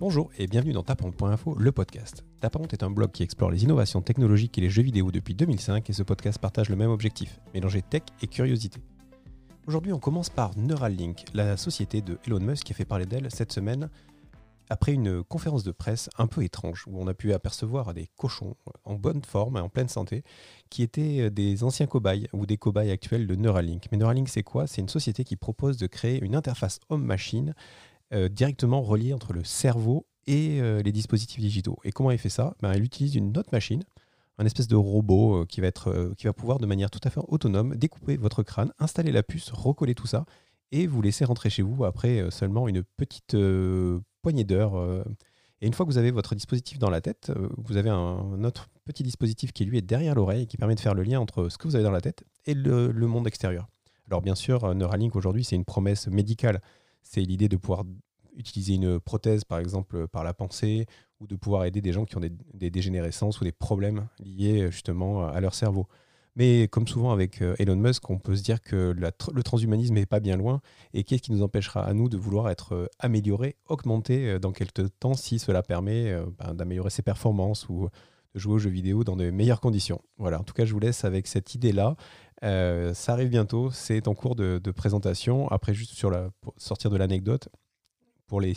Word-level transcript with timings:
Bonjour 0.00 0.30
et 0.38 0.46
bienvenue 0.46 0.74
dans 0.74 0.84
Tapante.info, 0.84 1.56
le 1.58 1.72
podcast. 1.72 2.22
Tapante 2.40 2.72
est 2.72 2.84
un 2.84 2.90
blog 2.90 3.10
qui 3.10 3.24
explore 3.24 3.50
les 3.50 3.64
innovations 3.64 4.00
technologiques 4.00 4.56
et 4.56 4.60
les 4.60 4.70
jeux 4.70 4.84
vidéo 4.84 5.10
depuis 5.10 5.34
2005 5.34 5.90
et 5.90 5.92
ce 5.92 6.04
podcast 6.04 6.38
partage 6.38 6.68
le 6.68 6.76
même 6.76 6.92
objectif, 6.92 7.40
mélanger 7.52 7.82
tech 7.82 8.02
et 8.22 8.28
curiosité. 8.28 8.80
Aujourd'hui, 9.66 9.92
on 9.92 9.98
commence 9.98 10.30
par 10.30 10.56
Neuralink, 10.56 11.24
la 11.34 11.56
société 11.56 12.00
de 12.00 12.16
Elon 12.24 12.38
Musk 12.38 12.66
qui 12.66 12.72
a 12.72 12.76
fait 12.76 12.84
parler 12.84 13.06
d'elle 13.06 13.28
cette 13.32 13.52
semaine 13.52 13.90
après 14.70 14.92
une 14.92 15.24
conférence 15.24 15.64
de 15.64 15.72
presse 15.72 16.08
un 16.16 16.28
peu 16.28 16.44
étrange 16.44 16.84
où 16.86 17.00
on 17.00 17.08
a 17.08 17.14
pu 17.14 17.32
apercevoir 17.32 17.92
des 17.92 18.08
cochons 18.16 18.54
en 18.84 18.94
bonne 18.94 19.24
forme 19.24 19.56
et 19.56 19.60
en 19.60 19.68
pleine 19.68 19.88
santé 19.88 20.22
qui 20.70 20.84
étaient 20.84 21.28
des 21.30 21.64
anciens 21.64 21.88
cobayes 21.88 22.28
ou 22.32 22.46
des 22.46 22.56
cobayes 22.56 22.92
actuels 22.92 23.26
de 23.26 23.34
Neuralink. 23.34 23.86
Mais 23.90 23.98
Neuralink, 23.98 24.28
c'est 24.28 24.44
quoi? 24.44 24.68
C'est 24.68 24.80
une 24.80 24.88
société 24.88 25.24
qui 25.24 25.34
propose 25.34 25.76
de 25.76 25.88
créer 25.88 26.22
une 26.22 26.36
interface 26.36 26.78
homme-machine 26.88 27.54
euh, 28.14 28.30
directement 28.30 28.80
relié 28.80 29.12
entre 29.12 29.34
le 29.34 29.44
cerveau 29.44 30.06
et 30.26 30.62
euh, 30.62 30.80
les 30.80 30.92
dispositifs 30.92 31.40
digitaux. 31.40 31.78
Et 31.84 31.92
comment 31.92 32.10
elle 32.10 32.18
fait 32.18 32.30
ça? 32.30 32.56
Ben, 32.62 32.72
Elle 32.72 32.82
utilise 32.82 33.14
une 33.14 33.36
autre 33.36 33.50
machine, 33.52 33.84
un 34.38 34.46
espèce 34.46 34.66
de 34.66 34.76
robot 34.76 35.42
euh, 35.42 35.44
qui, 35.44 35.60
va 35.60 35.66
être, 35.66 36.14
qui 36.16 36.26
va 36.26 36.32
pouvoir 36.32 36.58
de 36.58 36.64
manière 36.64 36.90
tout 36.90 37.00
à 37.04 37.10
fait 37.10 37.20
autonome 37.28 37.76
découper 37.76 38.16
votre 38.16 38.42
crâne, 38.42 38.72
installer 38.78 39.12
la 39.12 39.22
puce, 39.22 39.50
recoller 39.50 39.94
tout 39.94 40.06
ça 40.06 40.24
et 40.72 40.86
vous 40.86 41.02
laisser 41.02 41.26
rentrer 41.26 41.50
chez 41.50 41.60
vous 41.60 41.84
après 41.84 42.30
seulement 42.30 42.66
une 42.66 42.82
petite 42.82 43.36
poignée 44.22 44.44
d'heures. 44.44 45.04
et 45.60 45.66
une 45.66 45.72
fois 45.74 45.84
que 45.86 45.90
vous 45.90 45.98
avez 45.98 46.10
votre 46.10 46.34
dispositif 46.34 46.78
dans 46.78 46.90
la 46.90 47.00
tête, 47.00 47.32
vous 47.56 47.78
avez 47.78 47.88
un, 47.88 48.44
autre 48.44 48.68
petit 48.84 49.02
dispositif 49.02 49.52
qui 49.52 49.64
lui 49.64 49.78
est 49.78 49.82
derrière 49.82 50.14
l'oreille 50.14 50.42
et 50.42 50.46
qui 50.46 50.58
permet 50.58 50.74
de 50.74 50.80
faire 50.80 50.92
le 50.92 51.04
lien 51.04 51.20
entre 51.20 51.48
ce 51.48 51.56
que 51.56 51.68
vous 51.68 51.74
avez 51.74 51.84
dans 51.84 51.90
la 51.90 52.02
tête 52.02 52.24
et 52.44 52.52
le, 52.52 52.90
le 52.90 53.06
monde 53.06 53.26
extérieur. 53.26 53.66
Alors 54.06 54.20
bien 54.20 54.34
sûr, 54.34 54.74
Neuralink 54.74 55.16
aujourd'hui, 55.16 55.44
c'est 55.44 55.56
une 55.56 55.64
promesse 55.64 56.06
médicale 56.06 56.60
c'est 57.08 57.22
l'idée 57.22 57.48
de 57.48 57.56
pouvoir 57.56 57.84
utiliser 58.36 58.74
une 58.74 59.00
prothèse, 59.00 59.44
par 59.44 59.58
exemple, 59.58 60.06
par 60.08 60.24
la 60.24 60.34
pensée, 60.34 60.86
ou 61.20 61.26
de 61.26 61.36
pouvoir 61.36 61.64
aider 61.64 61.80
des 61.80 61.92
gens 61.92 62.04
qui 62.04 62.16
ont 62.16 62.20
des, 62.20 62.70
dégénérescences 62.70 63.40
ou 63.40 63.44
des 63.44 63.52
problèmes 63.52 64.08
liés 64.20 64.70
justement 64.70 65.26
à 65.26 65.40
leur 65.40 65.54
cerveau. 65.54 65.88
Mais 66.38 66.68
comme 66.68 66.86
souvent 66.86 67.10
avec 67.10 67.42
euh, 67.42 67.56
Elon 67.58 67.74
Musk, 67.74 68.08
on 68.10 68.18
peut 68.18 68.36
se 68.36 68.44
dire 68.44 68.62
que 68.62 68.94
le 68.94 69.42
transhumanisme 69.42 69.94
n'est 69.94 70.06
pas 70.06 70.20
bien 70.20 70.36
loin. 70.36 70.60
Et 70.94 71.02
qu'est-ce 71.02 71.22
qui 71.22 71.32
nous 71.32 71.42
empêchera 71.42 71.82
à 71.82 71.92
nous 71.94 72.08
de 72.08 72.16
vouloir 72.16 72.48
être 72.48 72.74
euh, 72.74 72.86
améliorés, 73.00 73.56
augmentés 73.66 74.28
euh, 74.28 74.38
dans 74.38 74.52
quelques 74.52 74.86
temps 75.00 75.14
si 75.14 75.40
cela 75.40 75.64
permet 75.64 76.14
ben, 76.38 76.54
d'améliorer 76.54 76.90
ses 76.90 77.02
performances 77.02 77.68
ou 77.68 77.88
de 78.34 78.38
jouer 78.38 78.54
aux 78.54 78.58
jeux 78.58 78.70
vidéo 78.70 79.02
dans 79.02 79.16
de 79.16 79.30
meilleures 79.30 79.60
conditions? 79.60 80.00
Voilà, 80.16 80.38
en 80.38 80.44
tout 80.44 80.54
cas, 80.54 80.64
je 80.64 80.72
vous 80.72 80.78
laisse 80.78 81.04
avec 81.04 81.26
cette 81.26 81.56
idée-là. 81.56 81.96
Euh, 82.44 82.94
ça 82.94 83.12
arrive 83.12 83.28
bientôt, 83.28 83.70
c'est 83.70 84.08
en 84.08 84.14
cours 84.14 84.36
de, 84.36 84.70
présentation. 84.70 85.48
Après, 85.48 85.74
juste 85.74 85.92
sur 85.92 86.10
pour 86.40 86.54
sortir 86.56 86.90
de 86.90 86.96
l'anecdote, 86.96 87.48
pour 88.26 88.40
les, 88.40 88.54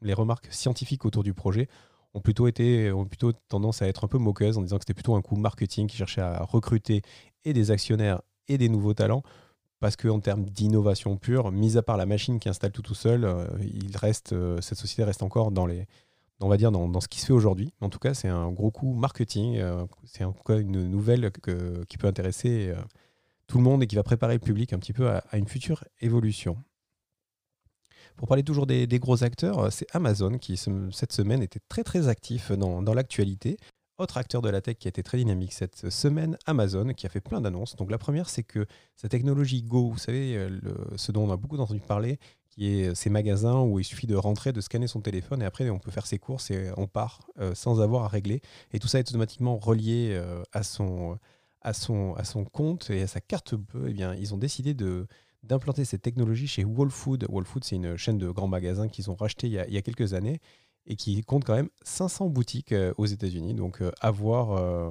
les 0.00 0.14
remarques 0.14 0.48
scientifiques 0.50 1.04
autour 1.04 1.22
du 1.22 1.34
projet, 1.34 1.68
ont 2.14 2.20
plutôt, 2.20 2.46
été, 2.46 2.92
ont 2.92 3.04
plutôt 3.04 3.32
tendance 3.48 3.82
à 3.82 3.88
être 3.88 4.04
un 4.04 4.08
peu 4.08 4.18
moqueuses 4.18 4.58
en 4.58 4.62
disant 4.62 4.76
que 4.76 4.82
c'était 4.82 4.94
plutôt 4.94 5.14
un 5.14 5.22
coup 5.22 5.36
marketing 5.36 5.86
qui 5.86 5.96
cherchait 5.96 6.20
à 6.20 6.42
recruter 6.44 7.02
et 7.44 7.52
des 7.52 7.70
actionnaires 7.70 8.20
et 8.48 8.58
des 8.58 8.68
nouveaux 8.68 8.94
talents. 8.94 9.22
Parce 9.80 9.96
qu'en 9.96 10.20
termes 10.20 10.44
d'innovation 10.44 11.16
pure, 11.16 11.50
mis 11.50 11.76
à 11.76 11.82
part 11.82 11.96
la 11.96 12.06
machine 12.06 12.38
qui 12.38 12.48
installe 12.48 12.70
tout 12.70 12.82
tout 12.82 12.94
seul, 12.94 13.24
euh, 13.24 13.46
il 13.60 13.96
reste, 13.96 14.32
euh, 14.32 14.60
cette 14.60 14.78
société 14.78 15.02
reste 15.02 15.24
encore 15.24 15.50
dans 15.50 15.66
les, 15.66 15.88
on 16.40 16.48
va 16.48 16.56
dire, 16.56 16.70
dans, 16.70 17.00
ce 17.00 17.08
qui 17.08 17.18
se 17.18 17.26
fait 17.26 17.32
aujourd'hui. 17.32 17.72
En 17.80 17.88
tout 17.88 17.98
cas, 17.98 18.14
c'est 18.14 18.28
un 18.28 18.52
gros 18.52 18.70
coup 18.70 18.94
marketing. 18.94 19.60
c'est 20.04 20.24
en 20.24 20.32
tout 20.32 20.44
cas 20.44 20.58
une 20.58 20.88
nouvelle 20.88 21.32
qui 21.88 21.98
peut 21.98 22.06
intéresser 22.06 22.72
tout 23.52 23.58
le 23.58 23.64
monde 23.64 23.82
et 23.82 23.86
qui 23.86 23.96
va 23.96 24.02
préparer 24.02 24.32
le 24.32 24.40
public 24.40 24.72
un 24.72 24.78
petit 24.78 24.94
peu 24.94 25.10
à, 25.10 25.22
une 25.34 25.46
future 25.46 25.84
évolution. 26.00 26.56
Pour 28.16 28.26
parler 28.26 28.42
toujours 28.42 28.66
des, 28.66 28.86
gros 28.98 29.24
acteurs, 29.24 29.58
euh, 29.58 29.70
c'est 29.70 29.84
Amazon 29.94 30.38
qui 30.38 30.56
cette 30.56 31.12
semaine 31.12 31.42
était 31.42 31.60
très 31.68 31.84
très 31.84 32.08
actif 32.08 32.50
dans, 32.50 32.94
l'actualité. 32.94 33.58
Autre 33.98 34.16
acteur 34.16 34.40
de 34.40 34.48
la 34.48 34.62
tech 34.62 34.76
qui 34.78 34.88
a 34.88 34.90
été 34.90 35.02
très 35.02 35.18
dynamique 35.18 35.52
cette 35.52 35.90
semaine, 35.90 36.38
Amazon, 36.46 36.94
qui 36.94 37.04
a 37.04 37.10
fait 37.10 37.20
plein 37.20 37.42
d'annonces. 37.42 37.76
Donc 37.76 37.90
la 37.90 37.98
première, 37.98 38.30
c'est 38.30 38.42
que 38.42 38.64
sa 38.96 39.10
technologie 39.10 39.62
Go, 39.62 39.90
vous 39.90 39.98
savez, 39.98 40.34
euh, 40.34 40.58
ce 40.96 41.12
dont 41.12 41.28
on 41.28 41.30
a 41.30 41.36
beaucoup 41.36 41.58
entendu 41.58 41.80
parler, 41.80 42.18
qui 42.48 42.80
est 42.80 42.88
euh, 42.88 42.94
ces 42.94 43.10
magasins 43.10 43.60
où 43.60 43.78
il 43.78 43.84
suffit 43.84 44.06
de 44.06 44.16
rentrer, 44.16 44.54
de 44.54 44.62
scanner 44.62 44.86
son 44.86 45.02
téléphone 45.02 45.42
et 45.42 45.44
après 45.44 45.68
on 45.68 45.78
peut 45.78 45.90
faire 45.90 46.06
ses 46.06 46.18
courses 46.18 46.50
et 46.50 46.70
on 46.78 46.86
part 46.86 47.20
sans 47.52 47.82
avoir 47.82 48.04
à 48.04 48.08
régler. 48.08 48.40
Et 48.72 48.78
tout 48.78 48.88
ça 48.88 48.98
est 48.98 49.10
automatiquement 49.10 49.58
relié 49.58 50.18
à 50.52 50.62
son 50.62 51.18
à 51.62 51.72
son, 51.72 52.14
compte 52.52 52.90
et 52.90 53.02
à 53.02 53.06
sa 53.06 53.20
carte 53.20 53.54
bleue, 53.54 53.86
eh 53.88 53.92
bien, 53.92 54.14
ils 54.14 54.34
ont 54.34 54.38
décidé 54.38 54.74
de, 54.74 55.06
d'implanter 55.42 55.84
cette 55.84 56.02
technologie 56.02 56.46
chez 56.46 56.64
Whole 56.64 56.90
Food. 56.90 57.26
Whole 57.28 57.44
Food, 57.44 57.64
c'est 57.64 57.76
une 57.76 57.96
chaîne 57.96 58.18
de 58.18 58.30
grands 58.30 58.48
magasins 58.48 58.88
qu'ils 58.88 59.10
ont 59.10 59.14
racheté 59.14 59.46
il 59.46 59.52
y, 59.52 59.58
a, 59.58 59.82
quelques 59.82 60.14
années 60.14 60.40
et 60.86 60.96
qui 60.96 61.22
compte 61.22 61.44
quand 61.44 61.54
même 61.54 61.70
500 61.82 62.28
boutiques 62.28 62.72
euh, 62.72 62.92
aux 62.98 63.06
États-Unis. 63.06 63.54
Donc, 63.54 63.80
euh, 63.80 63.92
à, 64.00 64.10
voir, 64.10 64.52
euh, 64.52 64.90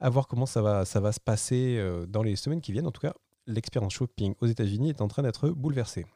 à, 0.00 0.10
voir, 0.10 0.26
comment 0.26 0.46
ça 0.46 0.62
va, 0.62 0.84
ça 0.84 1.00
va 1.00 1.12
se 1.12 1.20
passer 1.20 1.80
dans 2.08 2.22
les 2.22 2.36
semaines 2.36 2.60
qui 2.60 2.72
viennent. 2.72 2.86
En 2.86 2.92
tout 2.92 3.00
cas, 3.00 3.14
l'expérience 3.46 3.94
shopping 3.94 4.34
aux 4.40 4.46
États-Unis 4.46 4.90
est 4.90 5.00
en 5.00 5.08
train 5.08 5.22
d'être 5.22 5.48
bouleversée. 5.50 6.06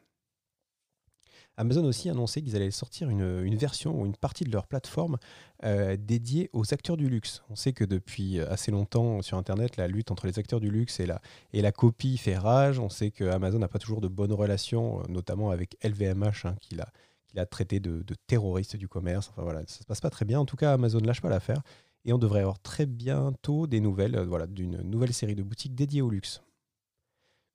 Amazon 1.57 1.83
aussi 1.85 2.09
annoncé 2.09 2.41
qu'ils 2.43 2.55
allaient 2.55 2.71
sortir 2.71 3.09
une, 3.09 3.55
version 3.55 3.99
ou 3.99 4.05
une 4.05 4.15
partie 4.15 4.43
de 4.43 4.51
leur 4.51 4.67
plateforme 4.67 5.17
euh, 5.63 5.97
dédiée 5.99 6.49
aux 6.53 6.71
acteurs 6.73 6.97
du 6.97 7.09
luxe. 7.09 7.43
On 7.49 7.55
sait 7.55 7.73
que 7.73 7.83
depuis 7.83 8.39
assez 8.39 8.71
longtemps 8.71 9.21
sur 9.23 9.37
Internet, 9.37 9.75
la 9.75 9.87
lutte 9.87 10.11
entre 10.11 10.27
les 10.27 10.37
acteurs 10.37 10.59
du 10.59 10.69
luxe 10.69 10.99
et 10.99 11.07
la, 11.07 11.19
la 11.53 11.71
copie 11.71 12.17
fait 12.17 12.37
rage. 12.37 12.79
On 12.79 12.89
sait 12.89 13.09
que 13.09 13.23
Amazon 13.23 13.59
n'a 13.59 13.67
pas 13.67 13.79
toujours 13.79 14.01
de 14.01 14.07
bonnes 14.07 14.33
relations, 14.33 15.01
euh, 15.01 15.03
notamment 15.09 15.49
avec 15.49 15.77
LVMH, 15.83 16.45
hein, 16.45 16.55
qu'il 16.61 16.79
a, 16.81 17.45
traité 17.45 17.79
de, 17.79 18.03
terroriste 18.27 18.75
du 18.75 18.87
commerce. 18.87 19.29
Enfin 19.29 19.43
voilà, 19.43 19.61
ça 19.67 19.81
se 19.81 19.85
passe 19.85 20.01
pas 20.01 20.09
très 20.09 20.25
bien. 20.25 20.39
En 20.39 20.45
tout 20.45 20.57
cas, 20.57 20.73
Amazon 20.73 20.99
lâche 20.99 21.21
pas 21.21 21.29
l'affaire. 21.29 21.61
Et 22.05 22.13
on 22.13 22.17
devrait 22.17 22.39
avoir 22.41 22.59
très 22.59 22.85
bientôt 22.85 23.67
des 23.67 23.79
nouvelles, 23.79 24.15
euh, 24.15 24.45
d'une 24.47 24.81
nouvelle 24.81 25.13
série 25.13 25.35
de 25.35 25.43
boutiques 25.43 25.75
dédiées 25.75 26.01
au 26.01 26.09
luxe. 26.09 26.41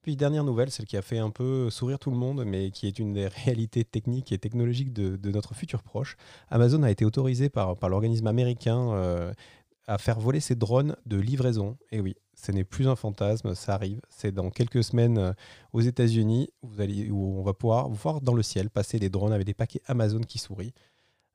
Puis 0.03 0.17
dernière 0.17 0.43
nouvelle, 0.43 0.71
celle 0.73 0.87
qui 0.87 0.97
a 0.97 1.03
fait 1.03 1.19
un 1.19 1.31
peu 1.31 1.71
sourire 1.71 2.01
tout 2.01 2.11
le 2.11 2.17
monde, 2.17 2.45
mais 2.45 2.73
qui 2.73 2.89
est 2.89 2.99
une 2.99 3.13
des 3.13 3.29
réalités 3.29 3.85
techniques 3.85 4.33
et 4.33 4.39
technologiques 4.39 4.93
de, 4.93 5.31
notre 5.31 5.55
futur 5.55 5.85
proche. 5.85 6.17
Amazon 6.51 6.83
a 6.83 6.91
été 6.91 7.05
autorisé 7.05 7.49
par, 7.49 7.77
l'organisme 7.89 8.27
américain 8.27 8.93
euh, 8.93 9.33
à 9.87 9.99
faire 9.99 10.19
voler 10.19 10.41
ses 10.41 10.57
drones 10.57 10.97
de 11.07 11.19
livraison. 11.19 11.79
Et 11.93 12.01
oui, 12.01 12.17
ce 12.35 12.51
n'est 12.51 12.65
plus 12.65 12.89
un 12.89 12.97
fantasme, 12.97 13.55
ça 13.55 13.75
arrive. 13.75 14.01
C'est 14.09 14.33
dans 14.33 14.51
quelques 14.51 14.83
semaines 14.83 15.19
euh, 15.19 15.33
aux 15.73 15.83
États-Unis 15.83 16.51
où, 16.63 16.69
où 17.11 17.39
on 17.39 17.43
va 17.45 17.55
pouvoir 17.55 17.89
voir 17.89 18.21
dans 18.21 18.35
le 18.35 18.43
ciel 18.43 18.71
passer 18.71 18.99
des 18.99 19.09
drones 19.09 19.33
avec 19.33 19.47
des 19.47 19.55
paquets 19.55 19.83
Amazon 19.87 20.21
qui 20.21 20.39
sourient. 20.39 20.75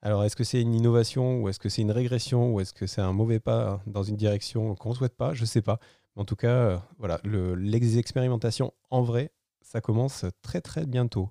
Alors, 0.01 0.23
est-ce 0.25 0.35
que 0.35 0.43
c'est 0.43 0.61
une 0.61 0.75
innovation 0.75 1.41
ou 1.41 1.49
est-ce 1.49 1.59
que 1.59 1.69
c'est 1.69 1.81
une 1.81 1.91
régression 1.91 2.53
ou 2.53 2.59
est-ce 2.59 2.73
que 2.73 2.85
c'est 2.85 3.01
un 3.01 3.13
mauvais 3.13 3.39
pas 3.39 3.81
dans 3.87 4.03
une 4.03 4.15
direction 4.15 4.75
qu'on 4.75 4.89
ne 4.89 4.95
souhaite 4.95 5.15
pas? 5.15 5.33
Je 5.33 5.41
ne 5.41 5.47
sais 5.47 5.61
pas. 5.61 5.79
En 6.17 6.25
tout 6.25 6.35
cas, 6.35 6.47
euh, 6.49 6.77
voilà, 6.97 7.21
l'expérimentation 7.23 8.73
en 8.89 9.03
vrai, 9.03 9.31
ça 9.61 9.81
commence 9.81 10.25
très 10.41 10.61
très 10.61 10.87
bientôt. 10.87 11.29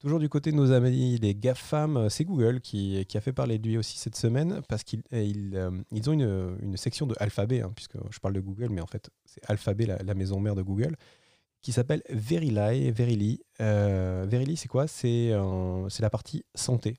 Toujours 0.00 0.18
du 0.18 0.28
côté 0.28 0.52
de 0.52 0.56
nos 0.56 0.70
amis 0.72 1.16
les 1.16 1.34
GAFAM, 1.34 1.96
euh, 1.96 2.08
c'est 2.10 2.26
Google 2.26 2.60
qui, 2.60 3.06
a 3.14 3.20
fait 3.22 3.32
parler 3.32 3.58
de 3.58 3.66
lui 3.66 3.78
aussi 3.78 3.96
cette 3.96 4.14
semaine 4.14 4.60
parce 4.68 4.84
qu'ils 4.84 5.02
euh, 5.14 5.70
ont 5.70 6.12
une, 6.12 6.76
section 6.76 7.06
de 7.06 7.14
Alphabet, 7.18 7.62
hein, 7.62 7.72
puisque 7.74 7.96
je 8.10 8.18
parle 8.20 8.34
de 8.34 8.40
Google, 8.40 8.68
mais 8.68 8.82
en 8.82 8.86
fait 8.86 9.08
c'est 9.24 9.40
Alphabet, 9.48 9.86
la, 9.86 10.14
maison 10.14 10.40
mère 10.40 10.54
de 10.54 10.62
Google, 10.62 10.96
qui 11.62 11.72
s'appelle 11.72 12.02
Verily. 12.10 12.90
Verily, 12.90 13.40
Verily 13.58 14.58
c'est 14.58 14.68
quoi? 14.68 14.86
C'est 14.86 15.30
la 15.30 16.10
partie 16.10 16.44
santé. 16.54 16.98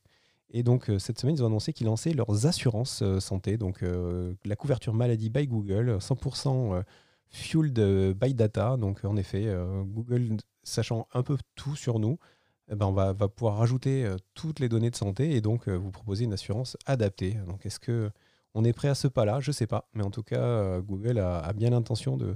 Et 0.57 0.63
donc, 0.63 0.89
euh, 0.89 0.97
cette 0.97 1.19
semaine, 1.19 1.35
ils 1.35 1.43
ont 1.43 1.45
annoncé 1.45 1.71
qu'ils 1.71 1.85
lançaient 1.85 2.13
leurs 2.13 2.47
assurances 2.47 3.03
euh, 3.03 3.19
santé. 3.19 3.57
Donc, 3.57 3.83
euh, 3.83 4.33
la 4.43 4.55
couverture 4.55 4.91
maladie 4.91 5.29
by 5.29 5.45
Google, 5.45 5.99
100% 5.99 6.81
fueled 7.29 7.79
by 8.19 8.33
data. 8.33 8.75
Donc, 8.75 9.05
en 9.05 9.17
effet, 9.17 9.53
Google, 9.85 10.37
sachant 10.63 11.07
un 11.13 11.21
peu 11.21 11.37
tout 11.53 11.75
sur 11.75 11.99
nous, 11.99 12.17
eh 12.71 12.75
ben, 12.75 12.87
on 12.87 12.91
va, 12.91 13.13
pouvoir 13.13 13.57
rajouter 13.57 14.09
toutes 14.33 14.59
les 14.59 14.67
données 14.67 14.89
de 14.89 14.95
santé 14.95 15.35
et 15.35 15.41
donc 15.41 15.69
vous 15.69 15.91
proposer 15.91 16.23
une 16.23 16.33
assurance 16.33 16.75
adaptée. 16.87 17.37
Donc, 17.47 17.65
est-ce 17.65 17.79
que 17.79 18.09
on 18.55 18.63
est 18.63 18.73
prêt 18.73 18.87
à 18.87 18.95
ce 18.95 19.07
pas-là? 19.07 19.39
Je 19.41 19.51
ne 19.51 19.53
sais 19.53 19.67
pas. 19.67 19.87
Mais 19.93 20.03
en 20.03 20.09
tout 20.09 20.23
cas, 20.23 20.79
Google 20.79 21.19
a, 21.19 21.53
bien 21.53 21.69
l'intention 21.69 22.17
de, 22.17 22.35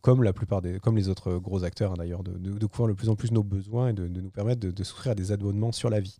comme 0.00 0.24
la 0.24 0.32
plupart 0.32 0.62
des, 0.62 0.80
comme 0.80 0.96
les 0.96 1.08
autres 1.08 1.36
gros 1.36 1.62
acteurs 1.62 1.92
hein, 1.92 1.96
d'ailleurs, 1.98 2.24
de, 2.24 2.32
de, 2.36 2.66
couvrir 2.66 2.88
le 2.88 2.94
plus 2.94 3.10
en 3.10 3.14
plus 3.14 3.30
nos 3.30 3.44
besoins 3.44 3.90
et 3.90 3.92
de, 3.92 4.08
nous 4.08 4.30
permettre 4.30 4.66
de, 4.66 4.84
souffrir 4.84 5.12
à 5.12 5.14
des 5.14 5.30
abonnements 5.30 5.72
sur 5.72 5.90
la 5.90 6.00
vie 6.00 6.18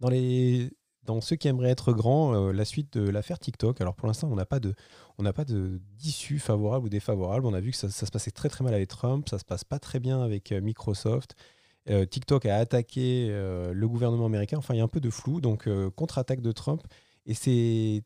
dans, 0.00 0.08
les, 0.08 0.70
dans 1.04 1.20
ceux 1.20 1.36
qui 1.36 1.48
aimeraient 1.48 1.70
être 1.70 1.92
grands, 1.92 2.34
euh, 2.34 2.52
la 2.52 2.64
suite 2.64 2.98
de 2.98 3.08
l'affaire 3.08 3.38
TikTok. 3.38 3.80
Alors 3.80 3.94
pour 3.94 4.06
l'instant, 4.06 4.28
on 4.30 4.36
n'a 4.36 4.46
pas 4.46 4.60
de, 4.60 4.74
on 5.18 5.22
n'a 5.22 5.32
pas 5.32 5.44
de 5.44 5.80
d'issue 5.96 6.38
favorable 6.38 6.86
ou 6.86 6.88
défavorable. 6.88 7.46
On 7.46 7.54
a 7.54 7.60
vu 7.60 7.70
que 7.70 7.76
ça, 7.76 7.90
se 7.90 8.10
passait 8.10 8.30
très 8.30 8.48
très 8.48 8.64
mal 8.64 8.74
avec 8.74 8.88
Trump, 8.88 9.28
ça 9.28 9.38
se 9.38 9.44
passe 9.44 9.64
pas 9.64 9.78
très 9.78 10.00
bien 10.00 10.22
avec 10.22 10.52
euh, 10.52 10.60
Microsoft. 10.60 11.34
Euh, 11.88 12.04
TikTok 12.04 12.44
a 12.46 12.56
attaqué 12.56 13.28
le 13.28 13.88
gouvernement 13.88 14.26
américain. 14.26 14.58
Enfin, 14.58 14.74
il 14.74 14.78
y 14.78 14.80
a 14.80 14.84
un 14.84 14.88
peu 14.88 15.00
de 15.00 15.10
flou. 15.10 15.40
Donc 15.40 15.68
contre-attaque 15.96 16.42
de 16.42 16.52
Trump 16.52 16.82
et 17.24 17.34
c'est 17.34 18.02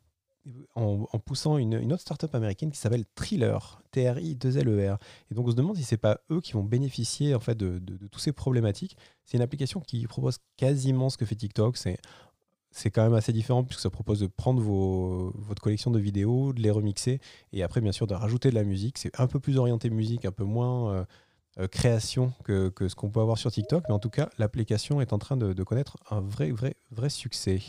en, 0.75 1.05
poussant 1.19 1.57
une, 1.57 1.93
autre 1.93 2.01
startup 2.01 2.33
américaine 2.35 2.71
qui 2.71 2.77
s'appelle 2.77 3.05
Thriller, 3.15 3.81
T-R-I-2-L-E-R. 3.91 4.97
Et 5.31 5.35
donc 5.35 5.47
on 5.47 5.51
se 5.51 5.55
demande 5.55 5.77
si 5.77 5.83
c'est 5.83 5.97
pas 5.97 6.19
eux 6.31 6.41
qui 6.41 6.53
vont 6.53 6.63
bénéficier 6.63 7.35
en 7.35 7.39
fait 7.39 7.55
de, 7.55 7.79
toutes 8.11 8.21
ces 8.21 8.33
problématiques. 8.33 8.97
C'est 9.25 9.37
une 9.37 9.43
application 9.43 9.79
qui 9.79 10.05
propose 10.07 10.39
quasiment 10.57 11.09
ce 11.09 11.17
que 11.17 11.25
fait 11.25 11.35
TikTok. 11.35 11.77
C'est 11.77 11.97
c'est 12.75 12.89
quand 12.89 13.03
même 13.03 13.13
assez 13.13 13.31
différent 13.31 13.63
puisque 13.63 13.81
ça 13.81 13.91
propose 13.91 14.19
de 14.19 14.25
prendre 14.25 14.59
vos, 14.59 15.31
votre 15.35 15.61
collection 15.61 15.91
de 15.91 15.99
vidéos, 15.99 16.53
de 16.53 16.61
les 16.61 16.71
remixer 16.71 17.19
et 17.51 17.61
après 17.61 17.81
bien 17.81 17.91
sûr 17.91 18.07
de 18.07 18.15
rajouter 18.15 18.49
de 18.49 18.55
la 18.55 18.63
musique. 18.63 18.97
C'est 18.97 19.11
un 19.19 19.27
peu 19.27 19.39
plus 19.39 19.57
orienté 19.57 19.91
musique, 19.91 20.25
un 20.25 20.31
peu 20.31 20.43
moins 20.43 20.91
euh, 20.91 21.05
euh, 21.59 21.67
création 21.67 22.33
que, 22.43 22.69
que 22.69 22.89
ce 22.89 22.95
qu'on 22.95 23.11
peut 23.11 23.19
avoir 23.19 23.37
sur 23.37 23.51
TikTok, 23.51 23.83
mais 23.87 23.93
en 23.93 23.99
tout 23.99 24.09
cas 24.09 24.29
l'application 24.39 25.01
est 25.01 25.13
en 25.13 25.19
train 25.19 25.37
de, 25.37 25.53
de, 25.53 25.63
connaître 25.63 25.97
un 26.09 26.19
vrai 26.19 26.49
vrai 26.49 26.75
vrai 26.89 27.09
succès. 27.09 27.61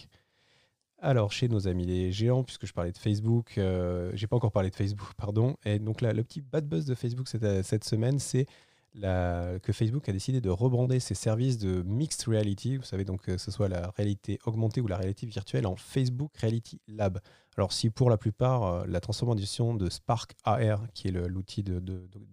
Alors, 1.07 1.33
chez 1.33 1.49
nos 1.49 1.69
amis 1.69 1.85
les 1.85 2.13
géants, 2.13 2.45
puisque 2.45 2.65
je 2.65 2.73
parlais 2.73 2.91
de 2.91 2.97
Facebook, 2.97 3.59
euh, 3.59 4.11
j'ai 4.15 4.27
pas 4.27 4.37
encore 4.37 4.53
parlé 4.53 4.71
de 4.71 4.75
Facebook, 4.75 5.13
pardon. 5.19 5.55
Et 5.67 5.79
donc, 5.79 6.01
là, 6.01 6.15
le 6.15 6.25
petit 6.25 6.41
bad 6.41 6.67
buzz 6.67 6.87
de 6.87 6.95
Facebook 6.95 7.29
cette, 7.29 7.45
euh, 7.45 7.63
semaine, 7.83 8.19
c'est 8.19 8.47
que 8.95 9.73
Facebook 9.73 10.09
a 10.09 10.13
décidé 10.13 10.41
de 10.41 10.49
rebrander 10.49 11.01
ses 11.01 11.15
services 11.15 11.59
de 11.59 11.83
mixed 11.83 12.27
reality, 12.27 12.79
vous 12.79 12.85
savez, 12.85 13.05
donc 13.05 13.23
que 13.23 13.37
ce 13.37 13.51
soit 13.51 13.69
la 13.69 13.91
réalité 13.99 14.39
augmentée 14.47 14.81
ou 14.81 14.87
la 14.87 14.97
réalité 14.97 15.27
virtuelle, 15.27 15.67
en 15.67 15.77
Facebook 15.77 16.31
Reality 16.39 16.81
Lab. 16.89 17.21
Alors, 17.59 17.73
si 17.73 17.91
pour 17.91 18.09
la 18.09 18.17
plupart, 18.17 18.63
euh, 18.63 18.85
la 18.89 19.01
transformation 19.01 19.75
de 19.75 19.91
Spark 19.91 20.33
AR, 20.45 20.87
qui 20.95 21.09
est 21.09 21.11
l'outil 21.11 21.63
de, 21.63 21.83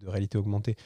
réalité 0.05 0.37
augmentée, 0.37 0.77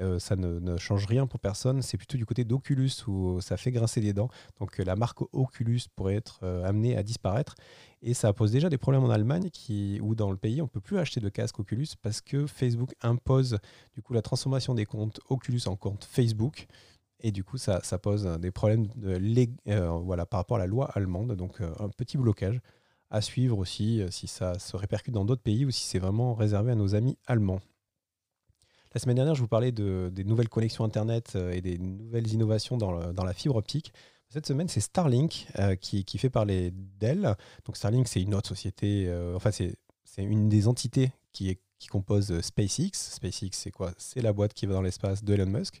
euh, 0.00 0.18
ça 0.18 0.36
ne, 0.36 0.76
change 0.78 1.06
rien 1.06 1.26
pour 1.26 1.40
personne. 1.40 1.82
C'est 1.82 1.96
plutôt 1.96 2.16
du 2.16 2.24
côté 2.24 2.44
d'Oculus 2.44 2.90
où 3.06 3.40
ça 3.40 3.56
fait 3.56 3.70
grincer 3.70 4.00
des 4.00 4.12
dents. 4.12 4.28
Donc 4.58 4.80
euh, 4.80 4.84
la 4.84 4.96
marque 4.96 5.20
Oculus 5.32 5.82
pourrait 5.94 6.14
être 6.14 6.40
euh, 6.42 6.64
amenée 6.64 6.96
à 6.96 7.02
disparaître. 7.02 7.54
Et 8.00 8.14
ça 8.14 8.32
pose 8.32 8.50
déjà 8.50 8.68
des 8.68 8.78
problèmes 8.78 9.04
en 9.04 9.10
Allemagne 9.10 9.50
qui, 9.50 10.00
où 10.02 10.14
dans 10.14 10.30
le 10.30 10.36
pays, 10.36 10.60
on 10.60 10.64
ne 10.64 10.70
peut 10.70 10.80
plus 10.80 10.98
acheter 10.98 11.20
de 11.20 11.28
casque 11.28 11.58
Oculus 11.60 11.88
parce 12.00 12.20
que 12.20 12.46
Facebook 12.46 12.94
impose 13.02 13.58
du 13.94 14.02
coup 14.02 14.12
la 14.12 14.22
transformation 14.22 14.74
des 14.74 14.86
comptes 14.86 15.20
Oculus 15.28 15.62
en 15.66 15.76
comptes 15.76 16.04
Facebook. 16.04 16.66
Et 17.24 17.30
du 17.30 17.44
coup, 17.44 17.56
ça, 17.56 17.80
pose 18.02 18.24
des 18.40 18.50
problèmes 18.50 18.88
par 20.28 20.40
rapport 20.40 20.56
à 20.56 20.60
la 20.60 20.66
loi 20.66 20.90
allemande. 20.92 21.36
Donc 21.36 21.60
un 21.60 21.88
petit 21.90 22.18
blocage 22.18 22.60
à 23.10 23.20
suivre 23.20 23.58
aussi 23.58 24.02
si 24.10 24.26
ça 24.26 24.58
se 24.58 24.76
répercute 24.76 25.14
dans 25.14 25.24
d'autres 25.24 25.42
pays 25.42 25.64
ou 25.64 25.70
si 25.70 25.84
c'est 25.84 26.00
vraiment 26.00 26.34
réservé 26.34 26.72
à 26.72 26.74
nos 26.74 26.96
amis 26.96 27.16
allemands. 27.28 27.60
La 28.94 29.00
semaine 29.00 29.16
dernière, 29.16 29.34
je 29.34 29.40
vous 29.40 29.48
parlais 29.48 29.72
de, 29.72 30.10
des 30.12 30.24
nouvelles 30.24 30.50
connexions 30.50 30.84
Internet 30.84 31.32
euh, 31.34 31.52
et 31.52 31.62
des 31.62 31.78
nouvelles 31.78 32.30
innovations 32.30 32.76
dans, 32.76 32.92
la 32.92 33.32
fibre 33.32 33.56
optique. 33.56 33.92
Cette 34.28 34.46
semaine, 34.46 34.68
c'est 34.68 34.80
Starlink 34.80 35.46
euh, 35.58 35.76
qui, 35.76 36.04
fait 36.18 36.28
parler 36.28 36.72
d'elle. 36.72 37.34
Donc 37.64 37.76
Starlink, 37.76 38.06
c'est 38.06 38.20
une 38.20 38.34
autre 38.34 38.48
société, 38.48 39.06
euh, 39.08 39.34
enfin 39.34 39.50
c'est 39.50 39.76
une 40.18 40.50
des 40.50 40.68
entités 40.68 41.10
qui, 41.32 41.58
qui 41.78 41.88
compose 41.88 42.38
SpaceX. 42.42 42.90
SpaceX, 42.92 43.50
c'est 43.52 43.70
quoi? 43.70 43.92
C'est 43.96 44.20
la 44.20 44.34
boîte 44.34 44.52
qui 44.52 44.66
va 44.66 44.74
dans 44.74 44.82
l'espace 44.82 45.24
de 45.24 45.32
Elon 45.32 45.46
Musk. 45.46 45.80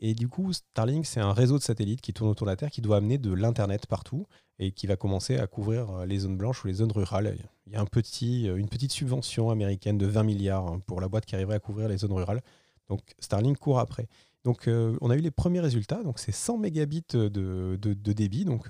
Et 0.00 0.14
du 0.14 0.28
coup, 0.28 0.52
Starlink, 0.52 1.06
c'est 1.06 1.20
un 1.20 1.32
réseau 1.32 1.58
de 1.58 1.62
satellites 1.62 2.00
qui 2.00 2.12
tourne 2.12 2.30
autour 2.30 2.46
de 2.46 2.52
la 2.52 2.56
Terre, 2.56 2.70
qui 2.70 2.80
doit 2.80 2.98
amener 2.98 3.18
de 3.18 3.32
l'Internet 3.32 3.86
partout 3.86 4.26
et 4.60 4.72
qui 4.72 4.86
va 4.86 4.96
commencer 4.96 5.36
à 5.38 5.46
couvrir 5.46 5.90
euh, 5.90 6.06
les 6.06 6.20
zones 6.20 6.36
blanches 6.36 6.64
ou 6.64 6.68
les 6.68 6.74
zones 6.74 6.92
rurales. 6.92 7.36
Il 7.66 7.72
y 7.72 7.76
a 7.76 7.80
euh, 7.82 8.56
une 8.56 8.68
petite 8.68 8.92
subvention 8.92 9.50
américaine 9.50 9.98
de 9.98 10.06
20 10.06 10.22
milliards 10.22 10.66
hein, 10.66 10.80
pour 10.86 11.00
la 11.00 11.08
boîte 11.08 11.26
qui 11.26 11.34
arriverait 11.34 11.56
à 11.56 11.60
couvrir 11.60 11.88
les 11.88 11.98
zones 11.98 12.12
rurales. 12.12 12.42
Donc 12.88 13.00
Starlink 13.18 13.58
court 13.58 13.80
après. 13.80 14.08
Donc 14.44 14.68
euh, 14.68 14.96
on 15.00 15.10
a 15.10 15.16
eu 15.16 15.20
les 15.20 15.32
premiers 15.32 15.60
résultats. 15.60 16.02
Donc 16.02 16.20
c'est 16.20 16.32
100 16.32 16.58
mégabits 16.58 17.04
de, 17.10 17.76
débit. 18.12 18.44
Donc 18.44 18.68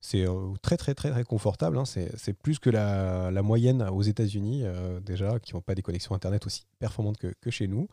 c'est 0.00 0.26
très 0.62 0.76
très 0.76 0.94
très 0.94 1.10
très 1.10 1.24
confortable. 1.24 1.76
Hein. 1.76 1.84
C'est 1.84 2.32
plus 2.32 2.58
que 2.60 2.70
la, 2.70 3.42
moyenne 3.42 3.82
aux 3.82 4.02
États-Unis 4.02 4.64
déjà, 5.02 5.38
qui 5.40 5.54
n'ont 5.54 5.60
pas 5.60 5.74
des 5.74 5.82
connexions 5.82 6.14
Internet 6.14 6.46
aussi 6.46 6.64
performantes 6.78 7.18
que 7.18 7.50
chez 7.50 7.66
nous. 7.66 7.88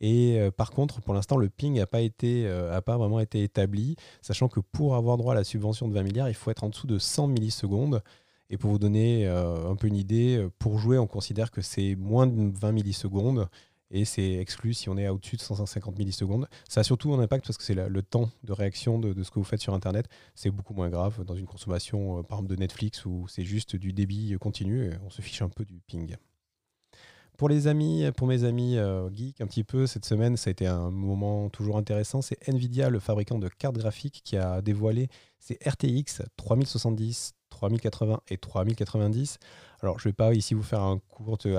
Et 0.00 0.38
euh, 0.38 0.50
par 0.50 0.70
contre, 0.70 1.00
pour 1.00 1.14
l'instant, 1.14 1.36
le 1.36 1.48
ping 1.48 1.76
n'a 1.76 1.86
pas, 1.86 1.98
euh, 2.24 2.80
pas 2.80 2.96
vraiment 2.96 3.20
été 3.20 3.42
établi, 3.42 3.96
sachant 4.22 4.48
que 4.48 4.60
pour 4.60 4.94
avoir 4.94 5.16
droit 5.16 5.32
à 5.32 5.36
la 5.36 5.44
subvention 5.44 5.88
de 5.88 5.94
20 5.94 6.02
milliards, 6.02 6.28
il 6.28 6.34
faut 6.34 6.50
être 6.50 6.64
en 6.64 6.68
dessous 6.68 6.86
de 6.86 6.98
100 6.98 7.28
millisecondes. 7.28 8.02
Et 8.50 8.56
pour 8.56 8.70
vous 8.70 8.78
donner 8.78 9.26
euh, 9.26 9.70
un 9.70 9.76
peu 9.76 9.88
une 9.88 9.96
idée, 9.96 10.46
pour 10.58 10.78
jouer, 10.78 10.98
on 10.98 11.06
considère 11.06 11.50
que 11.50 11.60
c'est 11.60 11.96
moins 11.96 12.26
de 12.26 12.58
20 12.58 12.72
millisecondes 12.72 13.48
et 13.90 14.04
c'est 14.04 14.34
exclu 14.34 14.74
si 14.74 14.90
on 14.90 14.98
est 14.98 15.08
au-dessus 15.08 15.36
de 15.36 15.40
150 15.40 15.98
millisecondes. 15.98 16.46
Ça 16.68 16.80
a 16.80 16.84
surtout 16.84 17.12
un 17.14 17.20
impact 17.20 17.46
parce 17.46 17.56
que 17.56 17.64
c'est 17.64 17.74
le 17.74 18.02
temps 18.02 18.30
de 18.44 18.52
réaction 18.52 18.98
de, 18.98 19.12
de, 19.14 19.22
ce 19.22 19.30
que 19.30 19.38
vous 19.38 19.44
faites 19.44 19.60
sur 19.60 19.74
Internet. 19.74 20.08
C'est 20.34 20.50
beaucoup 20.50 20.74
moins 20.74 20.90
grave 20.90 21.24
dans 21.24 21.34
une 21.34 21.46
consommation, 21.46 22.22
par 22.22 22.38
exemple, 22.38 22.54
de 22.54 22.60
Netflix 22.60 23.04
où 23.06 23.26
c'est 23.28 23.44
juste 23.44 23.76
du 23.76 23.92
débit 23.94 24.36
continu 24.38 24.84
et 24.86 24.90
on 25.06 25.10
se 25.10 25.22
fiche 25.22 25.40
un 25.40 25.48
peu 25.48 25.64
du 25.64 25.80
ping. 25.86 26.16
Pour 27.38 27.48
les 27.48 27.68
amis, 27.68 28.04
pour 28.16 28.26
mes 28.26 28.42
amis 28.42 28.76
euh, 28.78 29.08
geeks, 29.12 29.40
un 29.40 29.46
petit 29.46 29.62
peu, 29.62 29.86
cette 29.86 30.04
semaine, 30.04 30.36
ça 30.36 30.48
a 30.48 30.50
été 30.50 30.66
un 30.66 30.90
moment 30.90 31.48
toujours 31.50 31.78
intéressant. 31.78 32.20
C'est 32.20 32.48
Nvidia, 32.48 32.90
le 32.90 32.98
fabricant 32.98 33.38
de 33.38 33.46
cartes 33.46 33.78
graphiques, 33.78 34.22
qui 34.24 34.36
a 34.36 34.60
dévoilé 34.60 35.08
ses 35.38 35.56
RTX 35.64 36.24
3070, 36.36 37.34
3080 37.50 38.22
et 38.30 38.38
3090. 38.38 39.38
Alors, 39.82 40.00
je 40.00 40.08
ne 40.08 40.10
vais 40.10 40.14
pas 40.14 40.34
ici 40.34 40.54
vous 40.54 40.64
faire 40.64 40.82
un 40.82 40.98
cours 40.98 41.38
de 41.38 41.56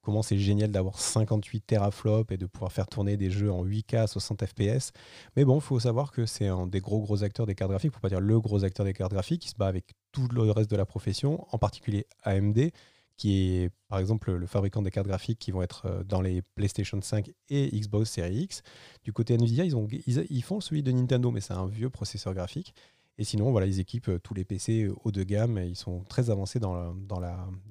comment 0.00 0.22
c'est 0.22 0.38
génial 0.38 0.70
d'avoir 0.70 0.96
58 0.96 1.60
teraflops 1.66 2.32
et 2.32 2.36
de 2.36 2.46
pouvoir 2.46 2.70
faire 2.70 2.86
tourner 2.86 3.16
des 3.16 3.32
jeux 3.32 3.50
en 3.50 3.64
8K 3.64 3.96
à 3.96 4.06
60 4.06 4.46
FPS. 4.46 4.92
Mais 5.34 5.44
bon, 5.44 5.56
il 5.56 5.60
faut 5.60 5.80
savoir 5.80 6.12
que 6.12 6.24
c'est 6.24 6.46
un 6.46 6.68
des 6.68 6.78
gros 6.80 7.24
acteurs 7.24 7.46
des 7.46 7.56
cartes 7.56 7.72
graphiques, 7.72 7.90
pour 7.90 8.00
pas 8.00 8.10
dire 8.10 8.20
le 8.20 8.38
gros 8.38 8.62
acteur 8.62 8.86
des 8.86 8.92
cartes 8.92 9.12
graphiques, 9.12 9.42
qui 9.42 9.48
se 9.48 9.56
bat 9.56 9.66
avec 9.66 9.86
tout 10.12 10.28
le 10.28 10.48
reste 10.52 10.70
de 10.70 10.76
la 10.76 10.86
profession, 10.86 11.44
en 11.50 11.58
particulier 11.58 12.06
AMD 12.22 12.70
qui 13.16 13.56
est 13.56 13.70
par 13.88 13.98
exemple 13.98 14.32
le 14.32 14.46
fabricant 14.46 14.82
des 14.82 14.90
cartes 14.90 15.06
graphiques 15.06 15.38
qui 15.38 15.50
vont 15.50 15.62
être 15.62 15.86
euh, 15.86 16.04
dans 16.04 16.20
les 16.20 16.42
PlayStation 16.42 17.00
5 17.00 17.30
et 17.48 17.68
Xbox 17.78 18.10
Series 18.10 18.42
X. 18.42 18.62
Du 19.04 19.12
côté 19.12 19.34
Nvidia, 19.34 19.64
ils, 19.64 19.76
ont, 19.76 19.86
ils, 19.90 20.42
font 20.42 20.60
celui 20.60 20.82
de 20.82 20.92
Nintendo, 20.92 21.30
mais 21.30 21.40
c'est 21.40 21.54
un 21.54 21.66
vieux 21.66 21.90
processeur 21.90 22.34
graphique. 22.34 22.74
Et 23.18 23.24
sinon, 23.24 23.50
voilà, 23.50 23.66
ils 23.66 23.80
équipent 23.80 24.10
euh, 24.10 24.18
tous 24.18 24.34
les 24.34 24.44
PC 24.44 24.84
euh, 24.84 24.94
haut 25.04 25.12
de 25.12 25.22
gamme 25.22 25.56
et 25.56 25.66
ils 25.66 25.76
sont 25.76 26.04
très 26.04 26.28
avancés 26.28 26.60
dans, 26.60 26.94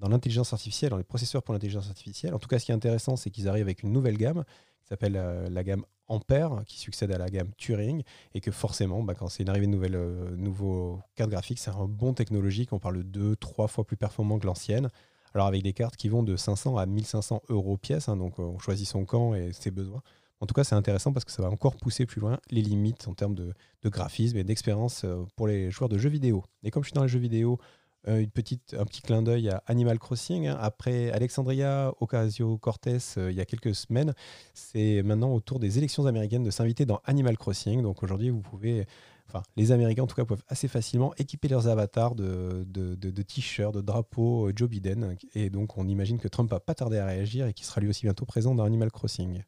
l'intelligence 0.01 0.53
artificielle, 0.53 0.89
dans 0.89 0.97
les 0.97 1.03
processeurs 1.03 1.44
pour 1.44 1.53
l'intelligence 1.53 1.88
artificielle. 1.88 2.33
En 2.33 2.39
tout 2.39 2.47
cas, 2.47 2.57
ce 2.57 2.65
qui 2.65 2.71
est 2.71 2.75
intéressant, 2.75 3.15
c'est 3.15 3.30
qu'ils 3.30 3.47
arrivent 3.47 3.65
avec 3.65 3.83
une 3.83 3.92
nouvelle 3.92 4.18
gamme 4.18 4.44
qui 4.81 4.89
s'appelle 4.89 5.13
la 5.13 5.63
gamme 5.63 5.83
Ampère, 6.07 6.62
qui 6.68 6.77
succède 6.77 7.12
à 7.12 7.18
la 7.18 7.30
gamme 7.30 7.50
Turing, 7.57 8.03
et 8.36 8.42
que 8.42 8.51
forcément, 8.51 9.01
bah, 9.01 9.15
quand 9.15 9.27
c'est 9.27 9.42
une 9.42 9.50
arrivée 9.50 9.65
de 9.65 9.71
nouvelles, 9.71 10.00
cartes 11.15 11.31
graphiques, 11.31 11.57
c'est 11.57 11.71
un 11.71 11.88
bon 11.88 12.13
technologique. 12.13 12.71
On 12.74 12.80
parle 12.80 12.97
de 12.97 13.01
deux, 13.01 13.36
trois 13.36 13.68
fois 13.68 13.86
plus 13.86 13.97
performant 13.97 14.38
que 14.38 14.45
l'ancienne. 14.45 14.92
Alors 15.35 15.47
avec 15.47 15.63
des 15.63 15.73
cartes 15.73 15.97
qui 15.97 16.07
vont 16.07 16.23
de 16.23 16.37
500 16.37 16.77
à 16.77 16.85
1500 16.85 17.42
euros 17.49 17.75
pièce, 17.75 18.07
hein, 18.07 18.15
donc 18.15 18.39
euh, 18.39 18.44
on 18.44 18.57
choisit 18.57 18.87
son 18.87 19.04
camp 19.04 19.35
et 19.35 19.51
ses 19.51 19.69
besoins. 19.69 20.01
En 20.39 20.45
tout 20.45 20.54
cas, 20.54 20.63
c'est 20.63 20.75
intéressant 20.75 21.11
parce 21.11 21.25
que 21.25 21.31
ça 21.31 21.42
va 21.42 21.49
encore 21.49 21.75
pousser 21.75 22.06
plus 22.06 22.21
loin 22.21 22.39
les 22.51 22.61
limites 22.61 23.06
en 23.09 23.13
termes 23.13 23.35
de, 23.35 23.54
graphisme 23.83 24.37
et 24.37 24.45
d'expérience 24.45 25.04
euh, 25.04 25.25
pour 25.35 25.47
les 25.47 25.71
joueurs 25.71 25.89
de 25.89 25.97
jeux 25.97 26.09
vidéo. 26.09 26.44
Et 26.63 26.71
comme 26.71 26.83
je 26.83 26.87
suis 26.87 26.94
dans 26.94 27.04
les 27.04 27.09
jeux 27.09 27.19
vidéo, 27.19 27.59
euh, 28.07 28.21
une 28.21 28.30
petite, 28.30 28.77
un 28.80 28.85
petit 28.85 29.01
clin 29.01 29.21
d'œil 29.21 29.49
à 29.49 29.61
Animal 29.68 29.99
Crossing. 29.99 30.47
Hein. 30.47 30.57
Après 30.57 31.11
Alexandria 31.11 31.94
Ocasio-Cortez 31.99 32.99
il 33.18 33.33
y 33.33 33.42
a 33.42 33.45
quelques 33.45 33.75
semaines, 33.75 34.13
c'est 34.54 35.04
maintenant 35.04 35.33
au 35.33 35.42
tour 35.42 35.59
des 35.59 35.77
élections 35.77 36.06
américaines 36.06 36.44
de 36.44 36.51
s'inviter 36.51 36.85
dans 36.85 37.01
Animal 37.04 37.37
Crossing. 37.37 37.81
Donc 37.81 38.04
aujourd'hui, 38.04 38.30
vous 38.30 38.42
pouvez 38.42 38.87
enfin, 39.27 39.44
les 39.55 39.71
Américains 39.71 40.03
en 40.03 40.07
tout 40.07 40.15
cas 40.15 40.25
peuvent 40.25 40.44
assez 40.47 40.67
facilement 40.67 41.13
équiper 41.17 41.47
leurs 41.47 41.67
avatars 41.67 42.15
de, 42.15 42.65
t-shirts, 43.23 43.73
de 43.73 43.81
drapeaux 43.81 44.47
euh, 44.47 44.53
Joe 44.55 44.69
Biden. 44.69 45.15
Et 45.33 45.49
donc, 45.49 45.77
on 45.77 45.87
imagine 45.87 46.17
que 46.17 46.27
Trump 46.27 46.49
va 46.49 46.59
pas 46.59 46.75
tarder 46.75 46.97
à 46.97 47.05
réagir 47.05 47.47
et 47.47 47.53
qu'il 47.53 47.65
sera 47.65 47.81
lui 47.81 47.89
aussi 47.89 48.05
bientôt 48.05 48.25
présent 48.25 48.55
dans 48.55 48.63
Animal 48.63 48.91
Crossing. 48.91 49.44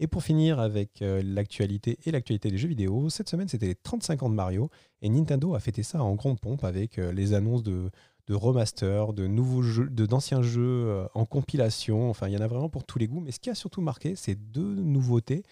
Et 0.00 0.06
pour 0.06 0.22
finir 0.22 0.60
avec 0.60 1.02
euh, 1.02 1.22
l'actualité 1.24 1.98
et 2.04 2.12
l'actualité 2.12 2.50
des 2.50 2.58
jeux 2.58 2.68
vidéo, 2.68 3.10
cette 3.10 3.28
semaine 3.28 3.48
c'était 3.48 3.66
les 3.66 3.74
35 3.74 4.22
ans 4.22 4.30
de 4.30 4.34
Mario 4.34 4.70
et 5.02 5.08
Nintendo 5.08 5.56
a 5.56 5.60
fêté 5.60 5.82
ça 5.82 6.04
en 6.04 6.14
grande 6.14 6.38
pompe 6.38 6.62
avec 6.62 6.98
euh, 6.98 7.10
les 7.10 7.34
annonces 7.34 7.64
de, 7.64 7.90
de 8.28 8.34
remaster, 8.34 9.12
de 9.12 9.26
nouveaux 9.26 9.62
jeux, 9.62 9.88
d'anciens 9.88 10.42
jeux 10.42 11.04
en 11.14 11.24
compilation. 11.24 12.10
Enfin, 12.10 12.28
il 12.28 12.34
y 12.34 12.36
en 12.36 12.42
a 12.42 12.46
vraiment 12.46 12.68
pour 12.68 12.84
tous 12.84 12.98
les 12.98 13.08
goûts. 13.08 13.20
Mais 13.20 13.32
ce 13.32 13.40
qui 13.40 13.50
a 13.50 13.54
surtout 13.56 13.80
marqué, 13.80 14.14
c'est 14.14 14.36
deux 14.36 14.74
nouveautés. 14.76 15.42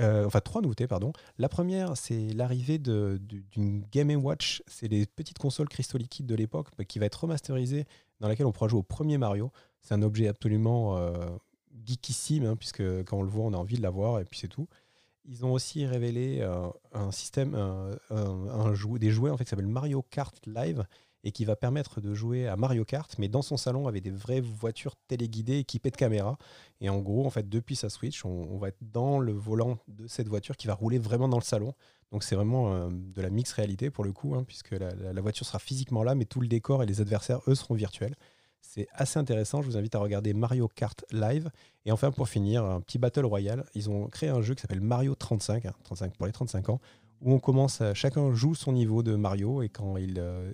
Euh, 0.00 0.26
enfin 0.26 0.40
trois 0.40 0.62
nouveautés, 0.62 0.86
pardon. 0.86 1.12
La 1.38 1.48
première, 1.48 1.96
c'est 1.96 2.32
l'arrivée 2.32 2.78
d'une 2.78 3.84
Game 3.92 4.10
Watch. 4.24 4.62
C'est 4.66 4.88
les 4.88 5.06
petites 5.06 5.38
consoles 5.38 5.68
cristaux 5.68 5.98
liquides 5.98 6.26
de 6.26 6.34
l'époque 6.34 6.68
bah, 6.78 6.84
qui 6.84 6.98
va 6.98 7.06
être 7.06 7.16
remasterisée, 7.16 7.86
dans 8.20 8.28
laquelle 8.28 8.46
on 8.46 8.52
pourra 8.52 8.68
jouer 8.68 8.80
au 8.80 8.84
premier 8.84 9.18
Mario. 9.18 9.50
C'est 9.80 9.94
un 9.94 10.02
objet 10.02 10.28
absolument 10.28 10.96
euh, 10.96 11.12
geekissime, 11.86 12.46
hein, 12.46 12.56
puisque 12.56 12.82
quand 13.04 13.18
on 13.18 13.22
le 13.22 13.30
voit, 13.30 13.44
on 13.44 13.52
a 13.52 13.56
envie 13.56 13.76
de 13.76 13.82
l'avoir, 13.82 14.20
et 14.20 14.24
puis 14.24 14.38
c'est 14.38 14.48
tout. 14.48 14.68
Ils 15.26 15.44
ont 15.44 15.52
aussi 15.52 15.86
révélé 15.86 16.38
euh, 16.40 16.68
un 16.92 17.12
système, 17.12 17.56
des 18.10 19.10
jouets 19.10 19.30
en 19.30 19.36
fait, 19.36 19.44
qui 19.44 19.50
s'appelle 19.50 19.66
Mario 19.66 20.02
Kart 20.10 20.34
Live, 20.46 20.84
et 21.24 21.32
qui 21.32 21.44
va 21.44 21.56
permettre 21.56 22.00
de 22.00 22.14
jouer 22.14 22.48
à 22.48 22.56
Mario 22.56 22.84
Kart, 22.84 23.14
mais 23.18 23.28
dans 23.28 23.42
son 23.42 23.56
salon 23.56 23.86
avec 23.88 24.02
des 24.02 24.10
vraies 24.10 24.40
voitures 24.40 24.96
téléguidées 25.08 25.58
équipées 25.58 25.90
de 25.90 25.96
caméras. 25.96 26.38
Et 26.80 26.88
en 26.88 26.98
gros, 26.98 27.26
en 27.26 27.30
fait, 27.30 27.48
depuis 27.48 27.76
sa 27.76 27.90
Switch, 27.90 28.24
on, 28.24 28.56
va 28.58 28.68
être 28.68 28.78
dans 28.80 29.18
le 29.18 29.32
volant 29.32 29.78
de 29.88 30.06
cette 30.06 30.28
voiture 30.28 30.56
qui 30.56 30.66
va 30.66 30.74
rouler 30.74 30.98
vraiment 30.98 31.28
dans 31.28 31.38
le 31.38 31.44
salon. 31.44 31.74
Donc 32.10 32.24
c'est 32.24 32.34
vraiment 32.34 32.74
euh, 32.74 32.88
de 32.90 33.22
la 33.22 33.30
mix 33.30 33.52
réalité 33.52 33.90
pour 33.90 34.04
le 34.04 34.12
coup, 34.12 34.34
hein, 34.34 34.44
puisque 34.44 34.72
la, 34.72 35.20
voiture 35.20 35.46
sera 35.46 35.58
physiquement 35.58 36.02
là, 36.02 36.14
mais 36.14 36.24
tout 36.24 36.40
le 36.40 36.48
décor 36.48 36.82
et 36.82 36.86
les 36.86 37.00
adversaires, 37.00 37.40
eux, 37.46 37.54
seront 37.54 37.74
virtuels. 37.74 38.16
C'est 38.62 38.88
assez 38.92 39.18
intéressant. 39.18 39.62
Je 39.62 39.66
vous 39.66 39.76
invite 39.76 39.94
à 39.94 39.98
regarder 39.98 40.32
Mario 40.34 40.68
Kart 40.68 41.04
Live. 41.10 41.50
Et 41.86 41.92
enfin, 41.92 42.10
pour 42.10 42.28
finir, 42.28 42.64
un 42.64 42.80
petit 42.80 42.98
Battle 42.98 43.24
Royale. 43.24 43.64
Ils 43.74 43.88
ont 43.90 44.06
créé 44.08 44.28
un 44.28 44.42
jeu 44.42 44.54
qui 44.54 44.60
s'appelle 44.60 44.82
Mario 44.82 45.14
35, 45.14 45.66
35 45.82 46.06
hein, 46.06 46.12
pour 46.16 46.26
les 46.26 46.32
35 46.32 46.68
ans, 46.68 46.80
où 47.22 47.32
on 47.32 47.38
commence, 47.38 47.82
chacun 47.94 48.32
joue 48.32 48.54
son 48.54 48.72
niveau 48.72 49.02
de 49.02 49.14
Mario 49.14 49.62
et 49.62 49.68
quand 49.68 49.96
il, 49.96 50.18
euh, 50.18 50.50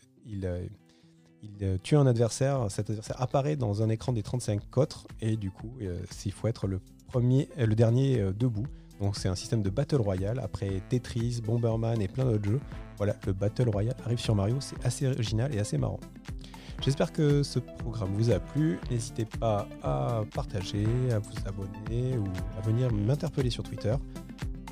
euh, 1.62 1.78
tue 1.82 1.96
un 1.96 2.06
adversaire, 2.06 2.66
cet 2.70 2.90
adversaire 2.90 3.20
apparaît 3.20 3.56
dans 3.56 3.82
un 3.82 3.88
écran 3.88 4.12
des 4.12 4.23
35 4.23 4.68
cotres 4.70 5.06
et 5.20 5.37
du 5.37 5.50
coup, 5.50 5.73
il 5.80 6.32
faut 6.32 6.49
être 6.49 6.66
le 6.66 6.80
premier, 7.06 7.49
le 7.56 7.75
dernier 7.75 8.32
debout. 8.32 8.66
Donc 9.00 9.16
c'est 9.16 9.28
un 9.28 9.35
système 9.35 9.62
de 9.62 9.70
Battle 9.70 10.00
Royale 10.00 10.40
après 10.40 10.80
Tetris, 10.88 11.40
Bomberman 11.44 12.00
et 12.00 12.08
plein 12.08 12.25
d'autres 12.25 12.44
jeux. 12.44 12.61
Voilà, 12.96 13.14
le 13.26 13.32
Battle 13.32 13.68
Royale 13.68 13.96
arrive 14.04 14.18
sur 14.18 14.35
Mario, 14.35 14.56
c'est 14.61 14.82
assez 14.85 15.06
original 15.06 15.54
et 15.54 15.58
assez 15.58 15.78
marrant. 15.78 16.00
J'espère 16.82 17.12
que 17.12 17.42
ce 17.42 17.58
programme 17.58 18.12
vous 18.14 18.30
a 18.30 18.38
plu. 18.38 18.78
N'hésitez 18.90 19.25
pas 19.25 19.66
à 19.82 20.23
partager, 20.35 20.87
à 21.11 21.18
vous 21.18 21.32
abonner 21.46 22.16
ou 22.18 22.26
à 22.58 22.61
venir 22.61 22.92
m'interpeller 22.92 23.50
sur 23.50 23.62
Twitter. 23.62 23.94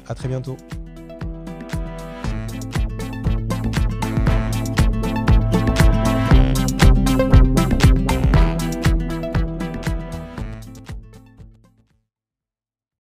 A 0.07 0.15
très 0.15 0.29
bientôt. 0.29 0.57